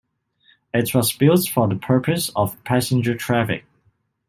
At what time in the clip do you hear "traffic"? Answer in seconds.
3.13-3.65